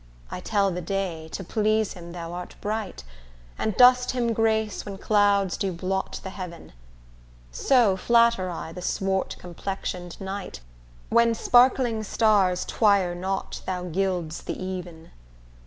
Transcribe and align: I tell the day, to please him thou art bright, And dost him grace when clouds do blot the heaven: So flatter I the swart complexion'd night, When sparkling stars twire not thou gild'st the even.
I 0.31 0.39
tell 0.39 0.71
the 0.71 0.81
day, 0.81 1.27
to 1.27 1.43
please 1.43 1.93
him 1.93 2.11
thou 2.11 2.33
art 2.33 2.55
bright, 2.59 3.03
And 3.59 3.77
dost 3.77 4.09
him 4.09 4.33
grace 4.33 4.83
when 4.83 4.97
clouds 4.97 5.57
do 5.57 5.71
blot 5.71 6.19
the 6.23 6.31
heaven: 6.31 6.73
So 7.51 7.95
flatter 7.95 8.49
I 8.49 8.71
the 8.71 8.81
swart 8.81 9.35
complexion'd 9.37 10.19
night, 10.19 10.59
When 11.09 11.35
sparkling 11.35 12.01
stars 12.01 12.65
twire 12.65 13.13
not 13.13 13.61
thou 13.67 13.83
gild'st 13.83 14.45
the 14.47 14.57
even. 14.59 15.11